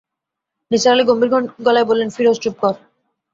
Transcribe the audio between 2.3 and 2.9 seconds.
চুপ কর।